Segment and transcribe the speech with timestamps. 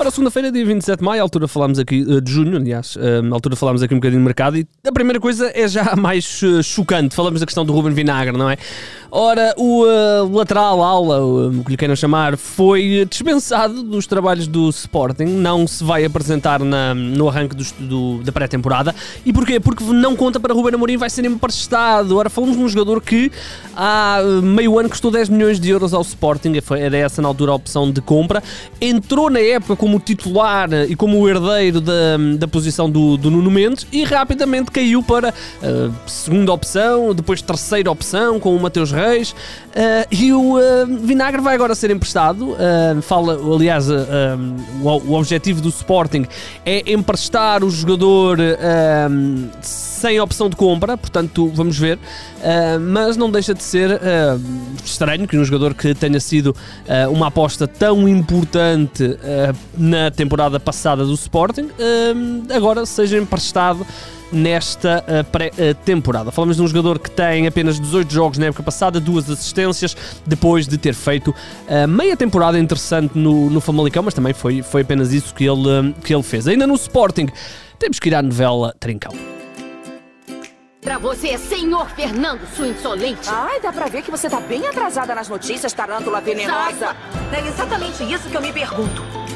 [0.00, 3.56] Ora, segunda-feira, dia 27 de maio, altura falámos aqui, eh, de junho, aliás, eh, altura
[3.56, 7.16] falámos aqui um bocadinho de mercado e a primeira coisa é já mais eh, chocante.
[7.16, 8.56] Falamos da questão do Ruben Vinagre, não é?
[9.10, 14.68] Ora, o uh, lateral aula, o que lhe queiram chamar, foi dispensado dos trabalhos do
[14.68, 18.94] Sporting, não se vai apresentar na, no arranque do, do, da pré-temporada.
[19.24, 19.58] E porquê?
[19.58, 22.18] Porque não conta para Ruben Amorim, vai ser emprestado.
[22.18, 23.32] Ora, falamos de um jogador que
[23.74, 27.54] há meio ano custou 10 milhões de euros ao Sporting, era essa na altura a
[27.54, 28.42] opção de compra.
[28.78, 33.86] Entrou na época como titular e como herdeiro da, da posição do, do Nuno Mendes
[33.90, 39.30] e rapidamente caiu para uh, segunda opção, depois terceira opção com o Mateus Reis.
[39.30, 42.54] Uh, e o uh, Vinagre vai agora ser emprestado.
[43.02, 43.94] fala, aliás, o,
[44.82, 46.26] o, objetivo do Sporting
[46.66, 48.38] é emprestar o jogador
[49.62, 51.98] sem opção de compra, portanto, vamos ver.
[52.80, 54.00] mas não deixa de ser
[54.84, 56.54] estranho que um jogador que tenha sido
[57.10, 59.16] uma aposta tão importante
[59.78, 61.70] na temporada passada do Sporting
[62.54, 63.86] agora seja emprestado
[64.32, 66.30] nesta uh, pré-temporada.
[66.30, 70.66] Falamos de um jogador que tem apenas 18 jogos na época passada, duas assistências, depois
[70.66, 75.12] de ter feito uh, meia temporada interessante no, no Famalicão, mas também foi, foi apenas
[75.12, 76.46] isso que ele, uh, que ele fez.
[76.46, 77.28] Ainda no Sporting,
[77.78, 79.12] temos que ir à novela Trincão.
[80.80, 83.28] Pra você, senhor Fernando, sua insolente.
[83.28, 86.96] Ai, dá pra ver que você tá bem atrasada nas notícias, tarântula venenosa.
[87.32, 89.27] É exatamente isso que eu me pergunto.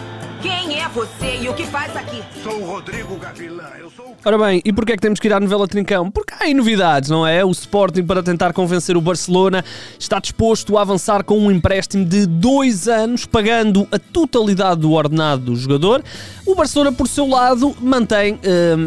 [0.43, 2.21] Quem é você e o que faz aqui?
[2.43, 3.69] Sou o Rodrigo Gavilã.
[3.79, 6.09] Eu sou Ora bem, e porquê é que temos que ir à novela Trincão?
[6.09, 7.45] Porque há novidades, não é?
[7.45, 9.65] O Sporting, para tentar convencer o Barcelona,
[9.99, 15.47] está disposto a avançar com um empréstimo de dois anos, pagando a totalidade do ordenado
[15.47, 16.05] do jogador.
[16.47, 18.39] O Barcelona, por seu lado, mantém uh,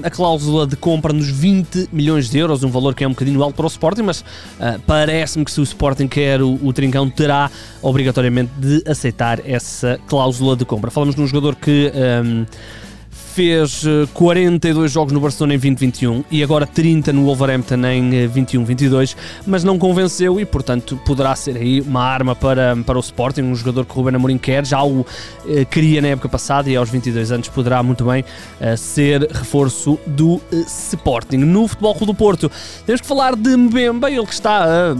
[0.03, 3.43] a cláusula de compra nos 20 milhões de euros, um valor que é um bocadinho
[3.43, 7.09] alto para o Sporting, mas uh, parece-me que se o Sporting quer o, o Trincão,
[7.09, 7.51] terá
[7.81, 10.89] obrigatoriamente de aceitar essa cláusula de compra.
[10.89, 11.91] Falamos de um jogador que.
[11.93, 12.45] Um,
[13.35, 13.83] fez
[14.13, 19.43] 42 eh, jogos no Barcelona em 2021 e agora 30 no Wolverhampton em 21-22, eh,
[19.45, 23.53] mas não convenceu e, portanto, poderá ser aí uma arma para, para o Sporting, um
[23.53, 25.05] jogador que o Ruben Amorim quer, já o
[25.49, 28.23] eh, queria na época passada e aos 22 anos poderá muito bem
[28.77, 31.37] ser reforço do Sporting.
[31.37, 32.49] No Futebol Clube do Porto,
[32.85, 34.95] temos que falar de Mbemba, ele que está a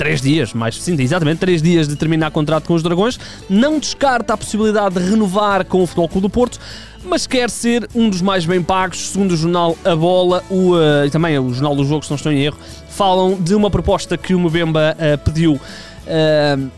[0.00, 4.32] três dias, mais sim, exatamente três dias de terminar contrato com os Dragões, não descarta
[4.32, 6.58] a possibilidade de renovar com o Futebol Clube do Porto,
[7.04, 11.04] mas quer ser um dos mais bem pagos, segundo o jornal A Bola o, uh,
[11.04, 12.56] e também o Jornal do Jogo, se não estou em erro,
[12.88, 15.60] falam de uma proposta que o Mbemba uh, pediu.
[16.06, 16.70] Uh,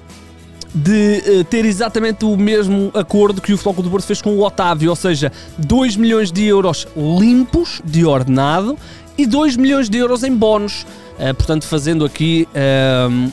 [0.74, 4.88] de ter exatamente o mesmo acordo que o Futebol do Porto fez com o Otávio,
[4.88, 8.78] ou seja, 2 milhões de euros limpos de ordenado
[9.18, 10.86] e 2 milhões de euros em bónus.
[11.22, 12.48] Uh, portanto, fazendo aqui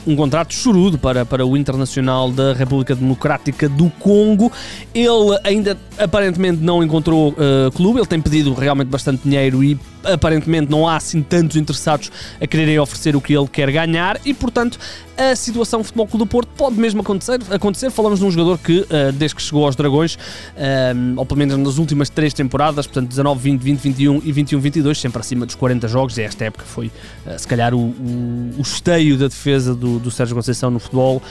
[0.05, 4.51] um contrato chorudo para, para o Internacional da República Democrática do Congo.
[4.93, 10.71] Ele ainda aparentemente não encontrou uh, clube, ele tem pedido realmente bastante dinheiro e aparentemente
[10.71, 14.79] não há assim tantos interessados a quererem oferecer o que ele quer ganhar e, portanto,
[15.19, 17.39] a situação do Futebol Clube do Porto pode mesmo acontecer.
[17.49, 17.89] acontecer.
[17.89, 20.17] Falamos de um jogador que, uh, desde que chegou aos Dragões, uh,
[21.17, 24.97] ou pelo menos nas últimas três temporadas, portanto 19, 20, 20, 21 e 21, 22,
[24.99, 28.61] sempre acima dos 40 jogos, e esta época foi, uh, se calhar, o, o, o
[28.61, 31.21] esteio da defesa do, do Sérgio Conceição no futebol.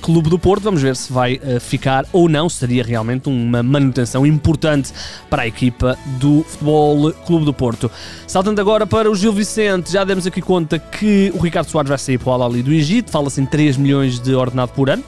[0.00, 0.62] Clube do Porto.
[0.62, 2.48] Vamos ver se vai uh, ficar ou não.
[2.48, 4.92] Seria realmente uma manutenção importante
[5.28, 7.90] para a equipa do Futebol Clube do Porto.
[8.26, 11.98] Saltando agora para o Gil Vicente, já demos aqui conta que o Ricardo Soares vai
[11.98, 13.10] sair para o Al-Ali do Egito.
[13.10, 15.04] Fala-se em 3 milhões de ordenado por ano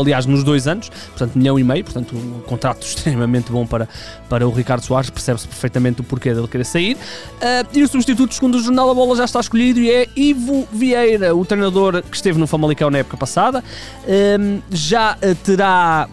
[0.00, 3.88] aliás, nos dois anos, portanto, milhão e meio, portanto, um contrato extremamente bom para,
[4.28, 6.94] para o Ricardo Soares, percebe-se perfeitamente o porquê dele querer sair.
[6.94, 10.66] Uh, e o substituto, segundo o Jornal da Bola, já está escolhido e é Ivo
[10.72, 13.62] Vieira, o treinador que esteve no Famalicão na época passada.
[14.04, 16.08] Uh, já terá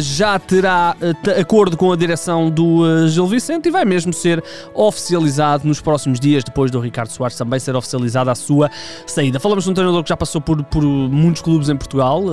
[0.00, 4.42] já terá uh, acordo com a direção do uh, Gil Vicente e vai mesmo ser
[4.74, 8.70] oficializado nos próximos dias, depois do Ricardo Soares também ser oficializada a sua
[9.06, 9.38] saída.
[9.38, 12.24] Falamos de um treinador que já passou por, por muitos clubes em Portugal,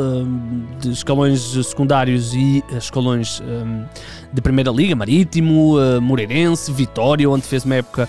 [0.80, 3.42] de escalões secundários e escalões
[4.32, 8.08] de Primeira Liga, Marítimo, Moreirense, Vitória, onde fez uma época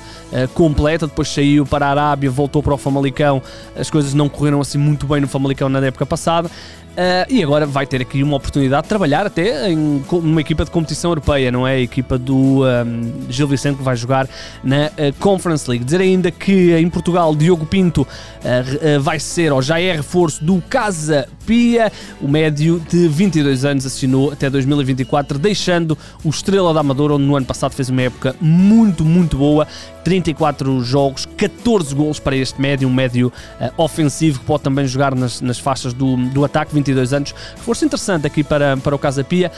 [0.54, 3.42] completa, depois saiu para a Arábia, voltou para o Famalicão,
[3.76, 6.50] as coisas não correram assim muito bem no Famalicão na época passada.
[6.94, 10.70] Uh, e agora vai ter aqui uma oportunidade de trabalhar até em uma equipa de
[10.70, 11.72] competição europeia, não é?
[11.72, 14.28] A equipa do um, Gil Vicente que vai jogar
[14.62, 15.84] na uh, Conference League.
[15.84, 20.62] Dizer ainda que em Portugal Diogo Pinto uh, vai ser ou já é reforço do
[20.70, 21.90] Casa Pia.
[22.20, 27.34] O médio de 22 anos assinou até 2024, deixando o Estrela da Amadora, onde no
[27.34, 29.66] ano passado fez uma época muito, muito boa.
[30.04, 33.32] 34 jogos, 14 gols para este médio, um médio
[33.78, 37.34] ofensivo que pode também jogar nas, nas faixas do, do ataque 22 anos.
[37.56, 39.50] Reforço interessante aqui para, para o Casa Pia.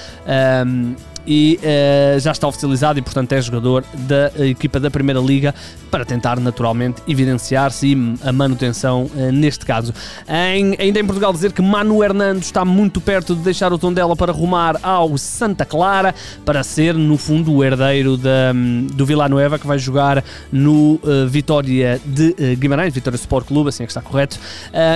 [0.67, 0.95] Um,
[1.27, 5.55] e uh, já está oficializado e, portanto, é jogador da equipa da Primeira Liga
[5.91, 9.93] para tentar naturalmente evidenciar-se e a manutenção uh, neste caso.
[10.29, 14.15] Em, ainda em Portugal, dizer que Manu Hernando está muito perto de deixar o Tondela
[14.15, 16.15] para rumar ao Santa Clara
[16.45, 18.53] para ser, no fundo, o herdeiro da,
[18.93, 23.83] do Vila Nova que vai jogar no uh, Vitória de Guimarães, Vitória Sport Clube, assim
[23.83, 24.39] é que está correto.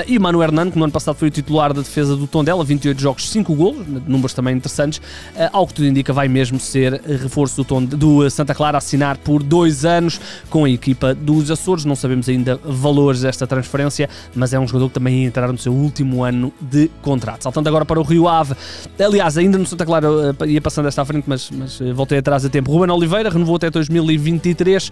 [0.06, 3.00] e Manu Hernando, que no ano passado foi o titular da defesa do Tondela, 28
[3.00, 5.00] jogos, 5 golos, números também interessantes,
[5.53, 9.84] ao que tudo indica vai mesmo ser reforço do, do Santa Clara, assinar por dois
[9.84, 11.84] anos com a equipa dos Açores.
[11.84, 15.58] Não sabemos ainda valores desta transferência, mas é um jogador que também ia entrar no
[15.58, 17.43] seu último ano de contrato.
[17.43, 18.55] Saltando agora para o Rio Ave,
[18.99, 20.08] aliás, ainda no Santa Clara
[20.40, 22.70] eh, ia passando esta à frente, mas, mas eh, voltei atrás a tempo.
[22.70, 24.90] Ruben Oliveira renovou até 2023.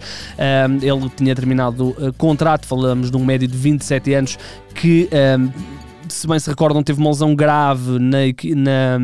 [0.81, 4.39] ele tinha terminado uh, contrato, falamos de um médio de 27 anos
[4.73, 5.09] que.
[6.07, 8.17] se bem se recordam, teve uma lesão grave na,
[8.55, 8.99] na,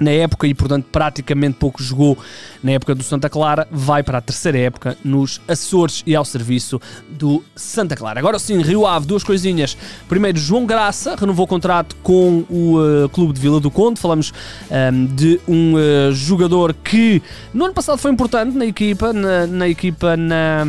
[0.00, 2.16] na época e, portanto, praticamente pouco jogou
[2.62, 6.80] na época do Santa Clara, vai para a terceira época nos Açores e ao serviço
[7.08, 8.18] do Santa Clara.
[8.18, 9.76] Agora sim, Rio Ave, duas coisinhas.
[10.08, 14.00] Primeiro, João Graça renovou o contrato com o uh, Clube de Vila do Conde.
[14.00, 14.32] Falamos
[14.70, 19.46] um, ehm, de um uh, jogador que no ano passado foi importante na equipa, na,
[19.46, 20.64] na equipa na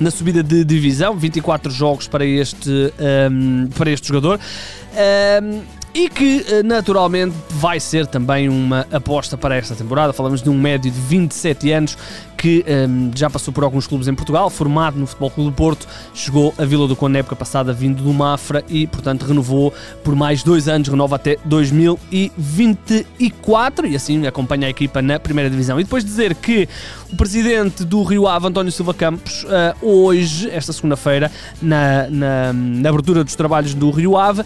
[0.00, 4.40] na subida de divisão, 24 jogos para este, um, ehm, para este jogador.
[4.40, 5.62] Um, ehm,
[5.94, 10.12] e que eh, naturalmente vai ser também uma aposta para esta temporada.
[10.12, 11.96] Falamos de um médio de 27 anos
[12.36, 15.56] que um, ehm, já passou por alguns clubes em Portugal, formado no Futebol Clube do
[15.56, 19.72] Porto, chegou a Vila do Conde na época passada vindo do Mafra e, portanto, renovou
[20.02, 25.80] por mais dois anos, renova até 2024 e assim acompanha a equipa na primeira divisão.
[25.80, 26.68] E depois dizer que
[27.10, 31.30] o presidente do Rio Ave, António Silva Campos, uh, hoje, esta segunda-feira,
[31.62, 34.44] na, na, na abertura dos trabalhos do Rio Ave,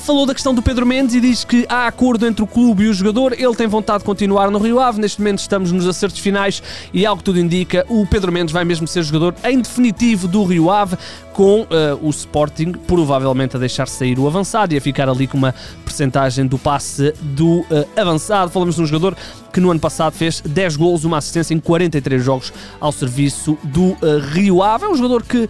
[0.00, 2.88] falou da questão do Pedro Mendes e diz que há acordo entre o clube e
[2.88, 3.32] o jogador.
[3.32, 5.00] Ele tem vontade de continuar no Rio Ave.
[5.00, 6.62] Neste momento estamos nos acertos finais
[6.92, 10.44] e, algo que tudo indica, o Pedro Mendes vai mesmo ser jogador em definitivo do
[10.44, 10.96] Rio Ave
[11.32, 11.66] com uh,
[12.02, 15.54] o Sporting provavelmente a deixar sair o avançado e a ficar ali com uma
[15.84, 17.66] percentagem do passe do uh,
[17.96, 18.50] avançado.
[18.50, 19.16] Falamos de um jogador
[19.52, 23.92] que no ano passado fez 10 gols, uma assistência em 43 jogos ao serviço do
[23.92, 23.98] uh,
[24.32, 24.84] Rio Ave.
[24.84, 25.48] É um jogador que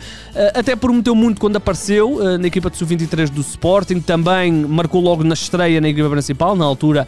[0.55, 5.35] até prometeu muito quando apareceu na equipa de sub-23 do Sporting, também marcou logo na
[5.35, 7.06] estreia na equipa principal, na altura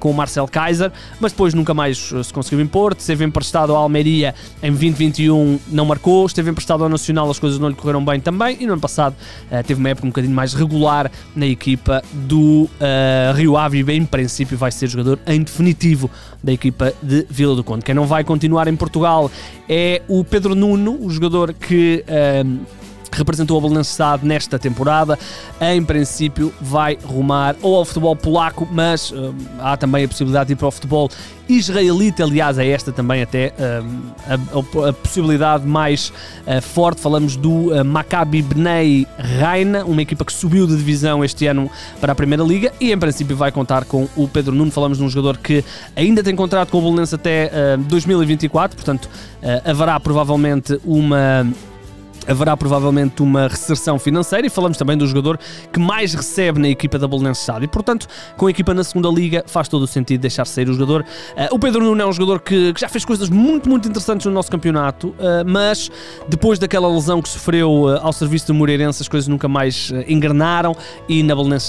[0.00, 2.94] com o Marcel Kaiser, mas depois nunca mais se conseguiu impor.
[2.98, 7.68] Esteve emprestado ao Almeria em 2021, não marcou, esteve emprestado ao Nacional, as coisas não
[7.68, 8.56] lhe correram bem também.
[8.60, 9.14] E no ano passado
[9.50, 13.96] uh, teve uma época um bocadinho mais regular na equipa do uh, Rio Ave e,
[13.96, 16.10] em princípio, vai ser jogador em definitivo
[16.42, 17.84] da equipa de Vila do Conde.
[17.84, 19.30] Quem não vai continuar em Portugal
[19.68, 22.04] é o Pedro Nuno, o jogador que.
[22.08, 25.18] Uh, representou a Belenenses nesta temporada.
[25.60, 30.52] Em princípio, vai rumar ou ao futebol polaco, mas uh, há também a possibilidade de
[30.52, 31.10] ir para o futebol
[31.48, 32.24] israelita.
[32.24, 36.12] Aliás, é esta também até uh, a, a, possibilidade mais
[36.46, 37.00] uh, forte.
[37.00, 41.70] Falamos do Maccabi Bnei Reina, uma equipa que subiu de divisão este ano
[42.00, 44.70] para a Primeira Liga e em princípio vai contar com o Pedro Nuno.
[44.70, 45.64] Falamos de um jogador que
[45.94, 49.08] ainda tem contrato com o Belenenses até 2024, portanto
[49.64, 51.46] haverá provavelmente uma
[52.26, 55.38] haverá provavelmente uma recessão financeira e falamos também do jogador
[55.72, 58.06] que mais recebe na equipa da Bolonense e portanto
[58.36, 61.54] com a equipa na segunda liga faz todo o sentido deixar sair o jogador uh,
[61.54, 64.32] o Pedro Nuno é um jogador que, que, já fez coisas muito muito interessantes no
[64.32, 65.90] nosso campeonato uh, mas
[66.28, 70.74] depois daquela lesão que sofreu uh, ao serviço do Moreirense as coisas nunca mais engrenaram
[71.08, 71.66] e na Bolonense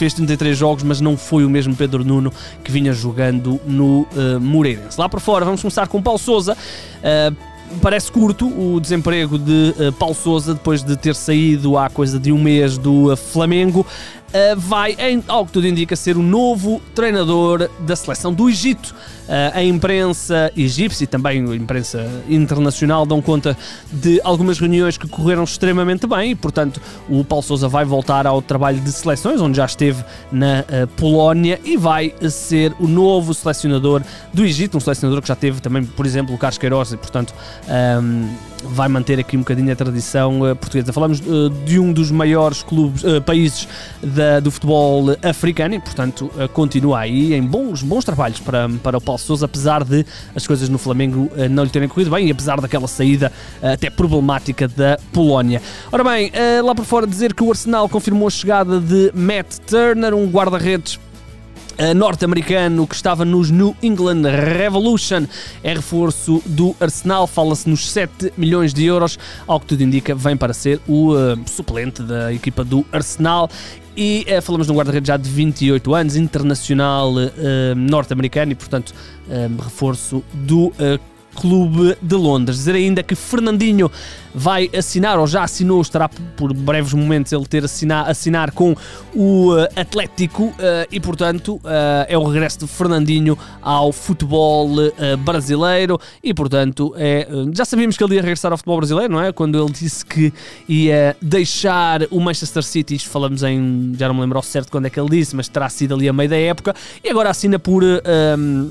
[0.00, 2.32] fez 33 jogos, mas não foi o mesmo Pedro Nuno
[2.64, 4.98] que vinha jogando no uh, Moreirense.
[4.98, 6.54] Lá por fora, vamos começar com Paulo Souza.
[6.54, 7.49] Uh,
[7.80, 12.32] parece curto o desemprego de uh, Paulo Sousa depois de ter saído há coisa de
[12.32, 13.86] um mês do uh, Flamengo.
[14.30, 18.94] Uh, vai, em, ao que tudo indica, ser o novo treinador da seleção do Egito.
[19.24, 23.56] Uh, a imprensa egípcia e também a imprensa internacional dão conta
[23.92, 28.40] de algumas reuniões que correram extremamente bem e, portanto, o Paulo Sousa vai voltar ao
[28.40, 34.02] trabalho de seleções, onde já esteve na uh, Polónia e vai ser o novo selecionador
[34.32, 37.34] do Egito, um selecionador que já teve também, por exemplo, o Carlos Queiroz e, portanto,
[38.00, 38.28] um,
[38.64, 40.92] vai manter aqui um bocadinho a tradição uh, portuguesa.
[40.92, 43.68] Falamos uh, de um dos maiores clubes, uh, países
[44.02, 49.00] da, do futebol africano e, portanto, continua aí em bons, bons trabalhos para, para o
[49.00, 52.60] Paulo Sousa, apesar de as coisas no Flamengo não lhe terem corrido bem e apesar
[52.60, 55.60] daquela saída até problemática da Polónia.
[55.92, 60.14] Ora bem, lá por fora dizer que o Arsenal confirmou a chegada de Matt Turner,
[60.14, 60.98] um guarda-redes
[61.94, 64.22] norte-americano que estava nos New England
[64.56, 65.26] Revolution.
[65.62, 70.36] É reforço do Arsenal, fala-se nos 7 milhões de euros, ao que tudo indica, vem
[70.36, 73.48] para ser o uh, suplente da equipa do Arsenal.
[73.96, 78.92] E uh, falamos de um guarda-redes já de 28 anos, internacional uh, norte-americano e, portanto,
[79.62, 80.72] reforço do
[81.34, 82.58] Clube de Londres.
[82.58, 83.90] Dizer ainda que Fernandinho
[84.34, 88.76] vai assinar, ou já assinou, estará por breves momentos ele ter assinar, assinar com
[89.14, 90.54] o uh, Atlético uh,
[90.90, 94.70] e, portanto, uh, é o regresso de Fernandinho ao futebol
[95.24, 99.32] brasileiro e, portanto, é, já sabíamos que ele ia regressar ao futebol brasileiro, não é?
[99.32, 100.32] Quando ele disse que
[100.68, 104.86] ia deixar o Manchester City, isto falamos em, já não me lembro ao certo quando
[104.86, 107.58] é que ele disse, mas terá sido ali a meio da época, e agora assina
[107.58, 107.82] por.
[107.82, 108.70] Um,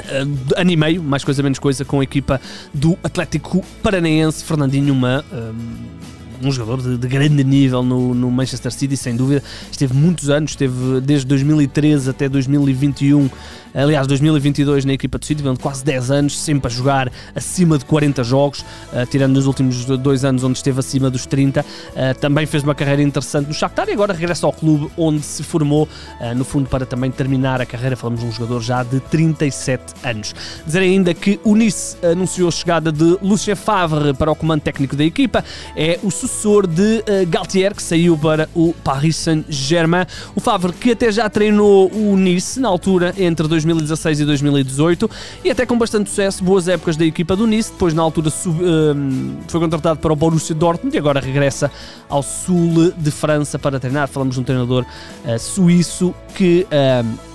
[0.00, 2.40] uh, ano e meio, mais coisa menos coisa, com a equipa
[2.72, 5.24] do Atlético Paranaense, Fernandinho, uma.
[5.32, 6.02] Um,
[6.46, 9.42] um jogador de, de grande nível no, no, Manchester City, sem dúvida.
[9.70, 13.28] Esteve muitos anos, esteve desde 2013 até 2021
[13.74, 17.84] aliás, 2022 na equipa do City, vendo quase 10 anos, sempre a jogar acima de
[17.84, 21.60] 40 jogos, uh, tirando nos últimos dois anos onde esteve acima dos 30.
[21.60, 21.64] Uh,
[21.96, 25.42] eh, também fez uma carreira interessante no Shakhtar e agora regressa ao clube onde se
[25.42, 25.88] formou,
[26.20, 27.96] uh, no fundo, para também terminar a carreira.
[27.96, 30.34] Falamos de um jogador já de 37 anos.
[30.66, 34.96] Dizer ainda que o Nice anunciou a chegada de Lucien Favre para o comando técnico
[34.96, 35.44] da equipa,
[35.76, 36.31] é o sucessor
[36.68, 40.06] de Galtier, que saiu para o Paris Saint-Germain.
[40.34, 45.10] O Favre, que até já treinou o Nice na altura entre 2000 2016 e 2018
[45.44, 48.62] e até com bastante sucesso, boas épocas da equipa do Nice, depois na altura sub,
[48.62, 51.70] um, foi contratado para o Borussia Dortmund e agora regressa
[52.08, 54.08] ao sul de França para treinar.
[54.08, 54.84] Falamos de um treinador
[55.24, 56.66] uh, suíço que...
[56.70, 57.31] Um,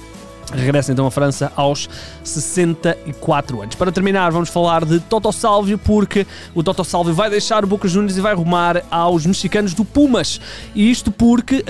[0.53, 1.89] Regressa então à França aos
[2.23, 3.75] 64 anos.
[3.75, 6.25] Para terminar, vamos falar de Toto Salvio, porque
[6.55, 10.39] o Toto Salvio vai deixar o Boca Juniors e vai rumar aos mexicanos do Pumas.
[10.73, 11.65] E isto porque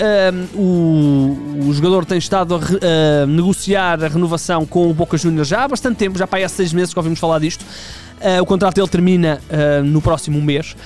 [0.54, 2.78] um, o, o, jogador tem estado a, re,
[3.22, 6.48] a, negociar a renovação com o Boca Juniors já há bastante tempo, já para há
[6.48, 7.64] seis meses que ouvimos falar disto.
[8.18, 10.76] Uh, o contrato dele termina uh, no próximo mês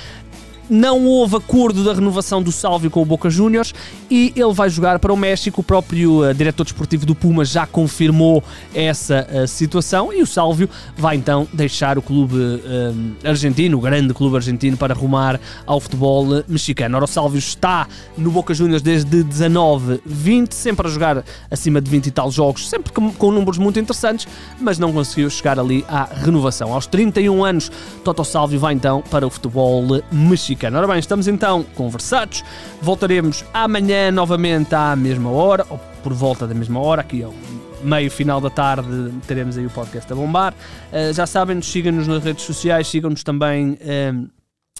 [0.68, 3.74] não houve acordo da renovação do Salvio com o Boca Juniors
[4.10, 5.60] e ele vai jogar para o México.
[5.60, 8.42] O próprio uh, diretor desportivo do Puma já confirmou
[8.74, 14.14] essa uh, situação e o Salvio vai então deixar o clube uh, argentino, o grande
[14.14, 16.96] clube argentino, para rumar ao futebol mexicano.
[16.96, 21.90] Ora, o Salvio está no Boca Juniors desde 19, 20, sempre a jogar acima de
[21.90, 24.26] 20 e tal jogos, sempre com, com números muito interessantes,
[24.60, 26.72] mas não conseguiu chegar ali à renovação.
[26.72, 27.70] Aos 31 anos,
[28.04, 30.78] Toto Salvio vai então para o futebol mexicano americano.
[30.78, 32.44] Ora bem, estamos então conversados.
[32.80, 37.34] Voltaremos amanhã novamente à mesma hora, ou por volta da mesma hora, aqui ao
[37.82, 40.54] meio final da tarde teremos aí o podcast a bombar.
[40.92, 43.78] Uh, já sabem, sigam-nos nas redes sociais, sigam-nos também.
[43.80, 44.30] Uh,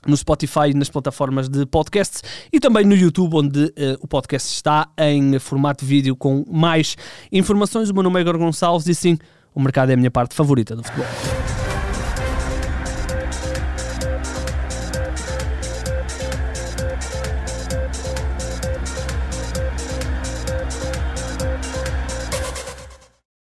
[0.04, 4.52] no Spotify e nas plataformas de podcasts e também no YouTube, onde uh, o podcast
[4.52, 6.96] está em formato vídeo com mais
[7.30, 7.88] informações.
[7.88, 9.16] O meu nome é Igor Gonçalves e sim,
[9.54, 11.06] o mercado é a minha parte favorita do futebol.